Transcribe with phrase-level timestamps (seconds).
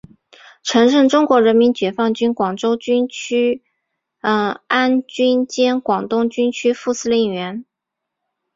[0.63, 3.61] 曾任中国人民解放军广州军区
[4.19, 4.31] 公
[4.65, 7.63] 安军兼广东军区副司令员。